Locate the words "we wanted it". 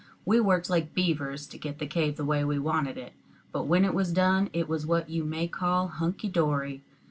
2.43-3.13